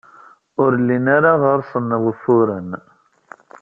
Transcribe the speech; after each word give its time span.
Ur 0.63 0.71
llin 0.79 1.05
ara 1.15 1.31
ɣer-sen 1.43 1.89
wufuren. 2.03 2.69